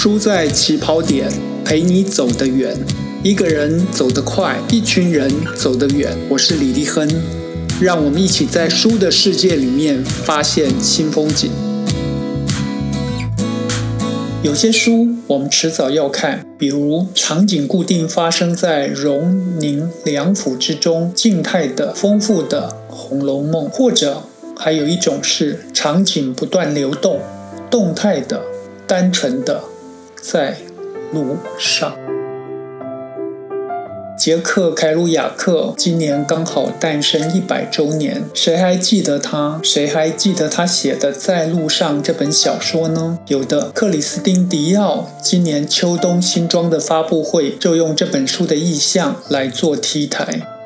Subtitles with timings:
[0.00, 1.28] 输在起跑点，
[1.64, 2.72] 陪你走得远。
[3.24, 6.16] 一个人走得快，一群人走得远。
[6.28, 7.04] 我是李立亨，
[7.80, 11.50] 让我们一起在书的世界里面发现新风景。
[14.44, 24.22] 有些书我们迟早要看，比如场景固定发生在荣宁两府之中，静态的、丰富的《红楼梦》，或者
[24.56, 27.18] 还有一种是场景不断流动。
[27.68, 28.42] 动态的、
[28.86, 29.64] 单纯的，
[30.20, 30.58] 在
[31.12, 31.96] 路上。
[34.18, 39.60] 杰克·凯鲁亚克今年刚好诞生一百周年，谁还记得他？
[39.62, 43.20] 谁还记得他写的《在路上》这本小说呢？
[43.28, 43.70] 有的。
[43.70, 50.57] 克里斯汀·迪奥今年秋冬新装的发布会就用这本书的意象来做 T 台。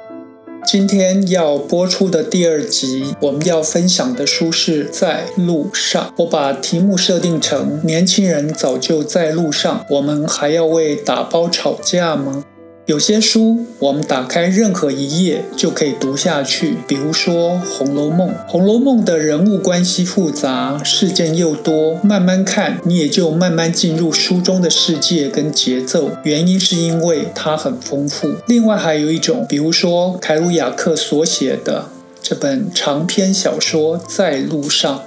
[0.72, 6.14] 今天要播出的第二集，我们要分享的书是在路上。
[6.16, 12.46] 我把题目设定成“年轻人早就在路上”，我们还要为打包吵架吗？
[12.86, 16.78] 有些书，我们打开任何一页就可以读下去。
[16.88, 26.10] 比如说《红楼梦》，《红楼梦》的人物关系复杂，事件又多，慢慢看，你也就慢慢进入书中的世界跟节奏。
[26.24, 28.34] 原因是因为它很丰富。
[28.48, 31.88] 另外还有一种，比如说凯鲁亚克所写的
[32.20, 34.98] 这本长篇小说《在路上》。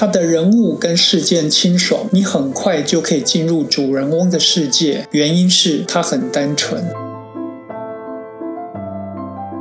[0.00, 5.06] 他的人物跟事件清爽，你很快就可以进入主人翁的世界。
[5.10, 6.82] 原因是他很单纯。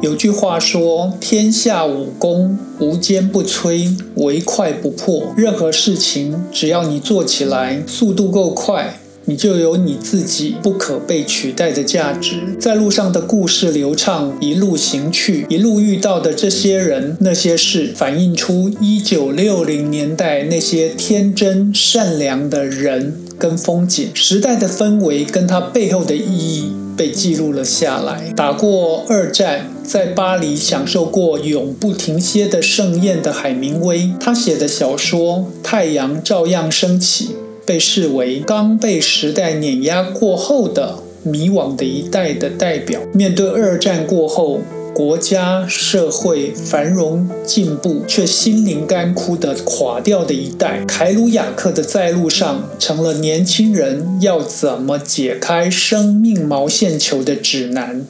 [0.02, 8.98] 有句话说：“天下武功，无坚不摧，唯快不破。”任何事情，只要你做起来速度够快。
[9.26, 12.58] 你就有你自己不可被取代的价值。
[12.60, 24.10] 在路上的故事流畅，一路行去，一路遇到的这些人、那些事，反映出一九六零年代那些天真善良的人跟风景。
[24.14, 28.34] 时代的氛围跟它背后的意义被记录了下来。
[28.36, 37.26] 打过二战，在巴黎享受过永不停歇的盛宴的海明威，他写的小说《太阳照样升起》。
[37.70, 43.00] 被视为刚被时代碾压过后的迷惘的一代的代表。
[43.14, 58.04] 面对二战过后国家社会繁荣进步却心灵干枯的垮掉的一代，凯鲁亚克的在路上成了年轻人要怎么解开生命毛线球的指南。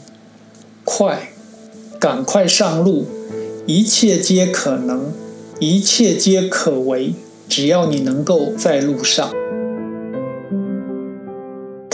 [0.85, 1.33] 快，
[1.99, 3.05] 赶快上路，
[3.65, 5.11] 一切皆可能，
[5.59, 7.13] 一切皆可为，
[7.49, 9.29] 只要你能够在路上。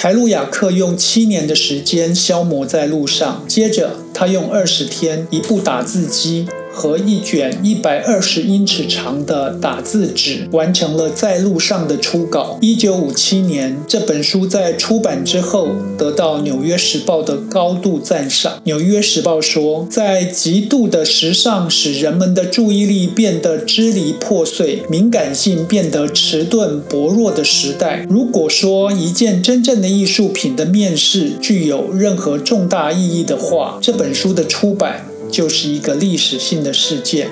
[0.05, 6.47] 凯鲁亚克用七年的时间消磨在路上，接着他用二十天一部打字机。
[6.75, 12.59] 和一卷一百二十英尺长的打字纸完成了在路上的初稿。
[12.61, 18.53] 一九五七年，这本书在出版之后得到《纽约时报》的高度赞赏。
[18.65, 35.05] 《纽约时报》说，在极度的时尚使人们的注意力变得支离破碎、敏感性变得迟钝薄弱的时代，如果说一件真正的艺术品的面世具有任何重大意义的话，这本书的出版。
[35.31, 37.29] 就是一个历史性的事件。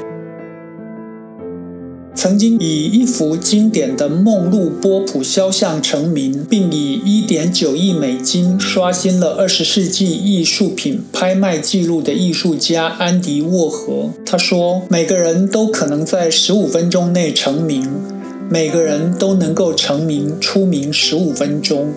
[2.16, 17.92] 曾经以一幅经典的梦露波普肖像成名，并以一点九亿美金刷新了二十世纪艺术品拍卖记录的艺术家安迪沃荷，他说：“每个人都可能在十五分钟内成名，
[18.50, 21.92] 每个人都能够成名出名十五分钟，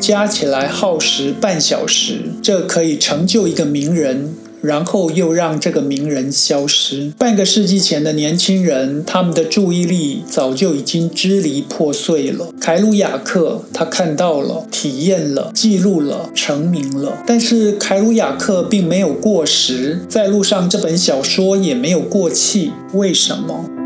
[0.00, 7.12] 加起来耗时半小时，这可以成就一个名人。”然后又让这个名人消失。
[7.18, 12.48] 半个世纪前的年轻人，他们的注意力早就已经支离破碎了。
[12.60, 17.22] 凯鲁亚克他看到了、体验了、记录了、成名了。
[17.26, 22.72] 但是凯鲁亚克并没有过时，在路上这本小说也没有过气。
[22.92, 23.85] 为什么？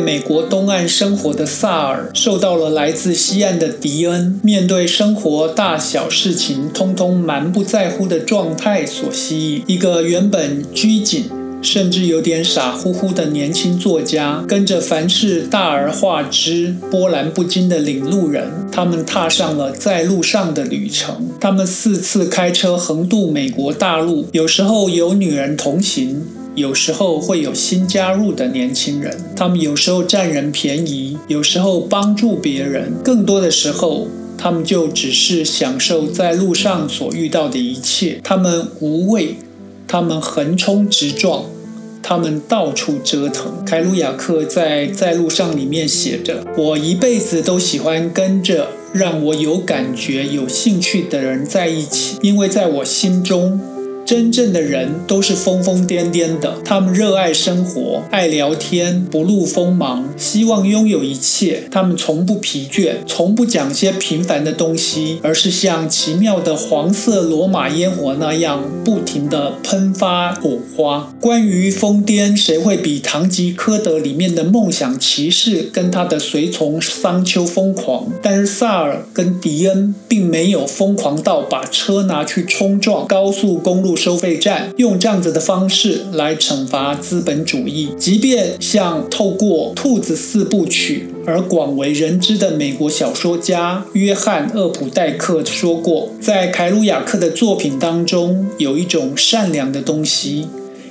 [0.00, 9.62] 美国东岸生活的萨尔，受到了来自西岸的迪恩面对生活大小事情通通蛮不在乎的状态所吸引。
[9.66, 11.24] 一个原本拘谨，
[11.60, 21.28] 甚至有点傻乎乎的年轻作家，跟着凡事大而化之、波澜不惊的领路人，他们踏上了在路上的旅程。
[21.40, 26.24] 他们四次开车横渡美国大陆，有时候有女人同行。
[26.58, 38.20] 有时候会有新加入的年轻人，他们有时候占人便宜，有时候帮助别人，更多的时候，他们就只是享受在路上所遇到的一切。
[38.24, 39.36] 他们无畏，
[39.86, 41.44] 他们横冲直撞。
[42.00, 43.62] 他们到处折腾。
[43.66, 53.60] 凯鲁亚克在在路上里面写着：“我一辈子都喜欢跟着让我有感觉、有兴趣的人在一起，因为在我心中。”
[54.08, 61.64] 真正的人都是疯疯癫癫的，他们热爱生活，爱聊天，不露锋芒，希望拥有一切。
[61.70, 71.12] 他们从不疲倦，从不讲些平凡的东西，而是像奇妙的黄色罗马烟火那样，不停地喷发火花。
[71.20, 78.06] 关于疯癫，谁会比《堂吉诃德》里面的梦想骑士跟他的随从桑丘疯狂？
[78.22, 83.97] 但是萨尔跟迪恩并没有疯狂到把车拿去冲撞高速公路。
[83.98, 100.46] 收费站用这样子的方式来惩罚资本主义，即便像透过《兔子四部曲》而广为人知的美国小说家约翰·厄普代克说过，在凯鲁亚克的作品当中有一种善良的东西。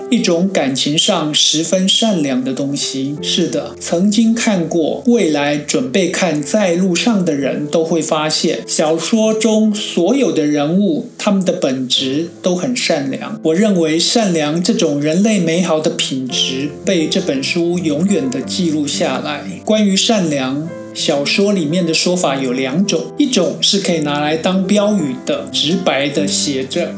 [0.10, 3.16] 一种感情上十分善良的东西。
[3.22, 13.40] 是的，曾经看过，未来准备看在路上的人都会发现，小说中所有的人物，他们的本质都很善良。
[13.44, 19.44] 我认为，善良这种人类美好的品质，被这本书永远的记录下来。
[19.66, 26.94] 关于善良，小说里面的说法有两种，一种是可以拿来当标语的，直白的写着。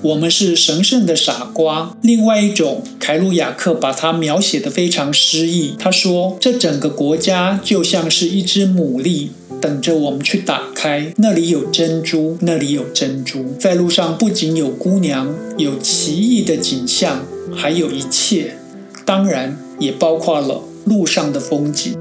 [0.00, 1.96] 我们是神圣的傻瓜。
[2.02, 5.74] 另外一种，凯鲁亚克把它描写的非常诗意。
[5.78, 9.30] 他说：“这整个国家就像是一只牡蛎，
[9.60, 11.12] 等着我们去打开。
[11.16, 13.54] 那里有珍珠，那里有珍珠。
[13.58, 18.56] 在路上不仅有姑娘，有奇异的景象，还有一切，
[19.04, 21.96] 当然也包括了路上的风景。”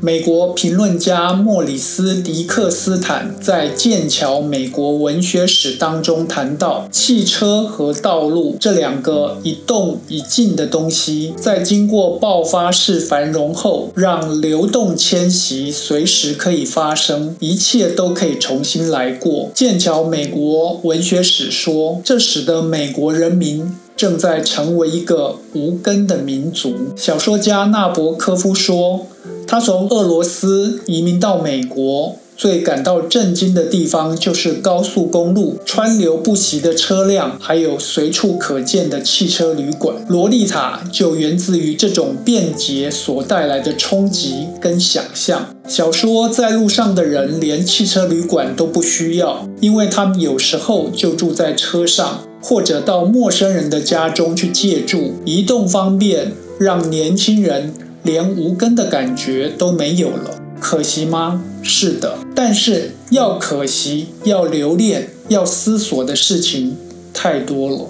[0.00, 19.32] 美国评论家莫里斯·迪克斯坦在《剑桥美国文学史》当中谈到，汽车和道路这两个一动一静的东西，在经过爆发式繁荣后，让流动迁徙随时可以发生，一切都可以重新来过。
[19.54, 23.74] 《剑桥美国文学史》说，这使得美国人民。
[23.96, 26.74] 正在成为一个无根的民族。
[26.94, 29.06] 小说家纳博科夫说
[29.46, 39.96] ：“他从俄罗斯移民到美国，最感到震惊的地方就是高速公路、川流不息的车辆，还有随处可见的汽车旅馆。
[40.08, 45.54] 洛丽塔就源自于这种便捷所带来的冲击跟想象。
[45.68, 57.74] 小说在路上的人连汽车旅馆都不需要，因为他们有时候就住在车上。”或者到陌生人的家中去借住，移动方便，让年轻人
[58.06, 60.40] 连无根的感觉都没有了。
[60.58, 61.44] 可惜吗？
[61.62, 66.76] 是的，但是要可惜、要留恋、要思索的事情
[67.12, 67.88] 太多了。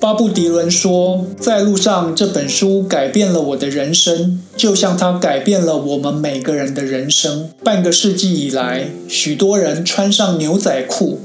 [0.00, 7.50] 巴布迪伦说：“在路上这本书改变了我的人生，就像它改变了我们每个人的人生。
[7.62, 11.20] 半个世纪以来，许多人穿上牛仔裤。”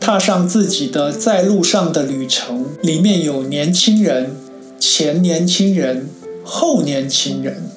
[0.00, 4.34] 踏上自己的在路上的旅程，里面有年轻人、
[4.76, 6.08] 前年轻人、
[6.44, 7.70] 后年轻人。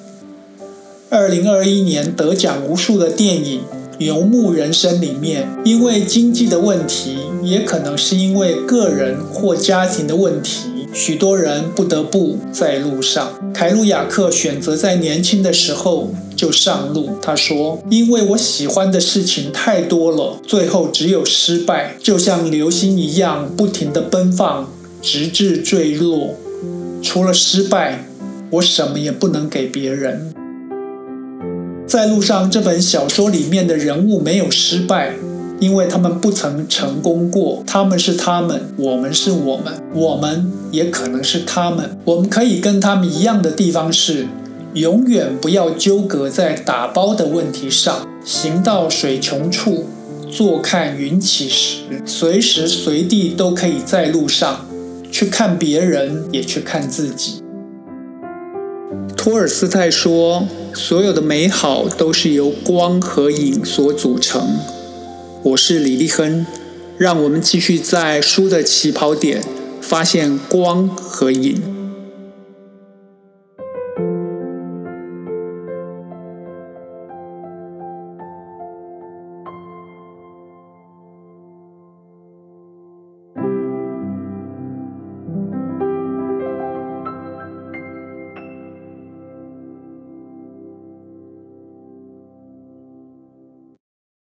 [1.08, 3.60] 二零二一年得奖无数的电影
[4.04, 10.62] 《游牧人生》里面，因为经济的问题，也可能是因为个人或家庭的问题。
[10.92, 13.52] 许多人不得不在路上。
[13.52, 17.10] 凯鲁亚克选择在年轻的时候就上路。
[17.20, 24.70] 他说：“因为我喜欢的事情太多了，最后只有失败，就像流星一样不停地奔放，
[25.02, 26.34] 直至坠落。
[27.02, 28.05] 除了失败，
[28.50, 30.34] 我什么也不能给别人。”
[31.86, 35.14] 在路上这本小说里面的人物没有失败。
[35.58, 41.98] 因为他们不曾成功过，他们是他们，我们是我们，我们也可能是他们。
[42.04, 44.26] 我们可以跟他们一样的地方是，
[44.74, 48.06] 永远不要纠葛在打包的问题上。
[48.22, 49.86] 行到水穷处，
[50.30, 54.66] 坐看云起时，随时随地都可以在路上，
[55.10, 57.45] 去看别人，也去看自己。
[59.26, 64.56] 托尔斯泰说：“所有的美好都是由光和影所组成。”
[65.42, 66.46] 我是李立亨，
[66.96, 69.42] 让我们继续在书的起跑点
[69.82, 71.75] 发现光和影。